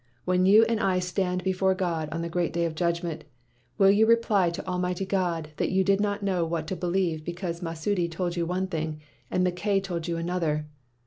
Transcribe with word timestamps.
When 0.25 0.47
you 0.47 0.65
and 0.65 0.79
I 0.79 0.97
stand 0.97 1.43
before 1.43 1.75
God 1.75 2.09
at 2.11 2.19
the 2.23 2.27
great 2.27 2.53
day 2.53 2.65
of 2.65 2.73
judgment, 2.73 3.23
will 3.77 3.91
you 3.91 4.07
reply 4.07 4.49
to 4.49 4.65
Almighty 4.67 5.05
God 5.05 5.49
that 5.57 5.69
you 5.69 5.83
did 5.83 6.01
not 6.01 6.23
know 6.23 6.43
what 6.43 6.65
to 6.69 6.75
believe 6.75 7.23
be 7.23 7.33
cause 7.33 7.61
Masudi 7.61 8.09
told 8.09 8.35
you 8.35 8.47
one 8.47 8.65
thing 8.65 8.99
and 9.29 9.43
Mackay 9.43 9.79
told 9.79 10.07
you 10.07 10.17
another? 10.17 10.65